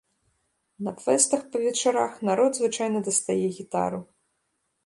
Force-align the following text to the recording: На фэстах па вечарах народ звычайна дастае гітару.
На 0.85 0.93
фэстах 1.03 1.41
па 1.55 1.61
вечарах 1.65 2.11
народ 2.31 2.51
звычайна 2.63 2.99
дастае 3.11 3.45
гітару. 3.59 3.99